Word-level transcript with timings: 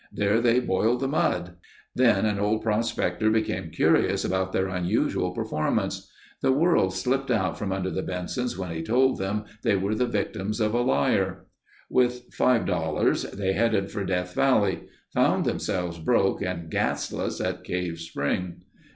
There 0.11 0.41
they 0.41 0.59
boiled 0.59 0.99
the 1.01 1.07
mud. 1.07 1.57
Then 1.93 2.25
an 2.25 2.39
old 2.39 2.63
prospector 2.63 3.29
became 3.29 3.69
curious 3.69 4.25
about 4.25 4.51
their 4.51 4.67
unusual 4.67 5.29
performance. 5.29 6.09
The 6.41 6.51
world 6.51 6.95
slipped 6.95 7.29
out 7.29 7.55
from 7.55 7.71
under 7.71 7.91
the 7.91 8.01
Bensons 8.01 8.57
when 8.57 8.71
he 8.71 8.81
told 8.81 9.19
them 9.19 9.45
they 9.61 9.75
were 9.75 9.93
the 9.93 10.07
victims 10.07 10.59
of 10.59 10.73
a 10.73 10.81
liar. 10.81 11.45
With 11.87 12.31
$5.00 12.31 13.31
they 13.33 13.53
headed 13.53 13.91
for 13.91 14.03
Death 14.03 14.33
Valley; 14.33 14.85
found 15.13 15.45
themselves 15.45 15.99
broke 15.99 16.41
and 16.41 16.71
gasless 16.71 17.39
at 17.39 17.63
Cave 17.63 17.99
Spring. 17.99 18.63